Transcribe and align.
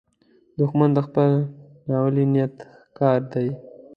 دښمن 0.59 0.89
د 0.93 0.99
خپل 1.07 1.29
ناولي 1.89 2.25
نیت 2.33 2.55
ښکار 2.89 3.21
دی 3.33 3.47